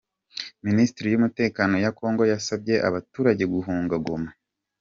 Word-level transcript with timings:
Minisiteri 0.67 1.07
yumutekano 1.09 1.75
ya 1.83 1.91
kongo 1.97 2.23
yasabye 2.33 2.75
abaturage 2.87 3.43
guhunga 3.53 3.95
Goma 4.05 4.31